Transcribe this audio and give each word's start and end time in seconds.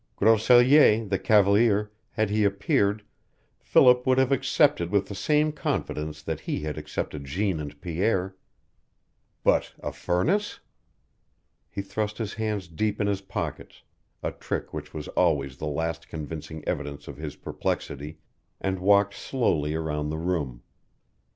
Grosellier, 0.15 1.07
the 1.07 1.19
cavalier, 1.19 1.91
had 2.13 2.31
he 2.31 2.43
appeared, 2.43 3.03
Philip 3.59 4.07
would 4.07 4.17
have 4.17 4.31
accepted 4.31 4.89
with 4.89 5.07
the 5.07 5.13
same 5.13 5.51
confidence 5.51 6.23
that 6.23 6.39
he 6.39 6.61
had 6.61 6.75
accepted 6.75 7.23
Jeanne 7.25 7.59
and 7.59 7.79
Pierre. 7.81 8.35
But 9.43 9.75
a 9.77 9.91
furnace! 9.91 10.59
He 11.69 11.83
thrust 11.83 12.17
his 12.17 12.33
hands 12.33 12.67
deep 12.67 12.99
in 12.99 13.05
his 13.05 13.21
pockets, 13.21 13.83
a 14.23 14.31
trick 14.31 14.73
which 14.73 14.91
was 14.91 15.07
always 15.09 15.57
the 15.57 15.67
last 15.67 16.07
convincing 16.07 16.67
evidence 16.67 17.07
of 17.07 17.17
his 17.17 17.35
perplexity, 17.35 18.17
and 18.59 18.79
walked 18.79 19.13
slowly 19.13 19.75
around 19.75 20.09
the 20.09 20.17
room. 20.17 20.63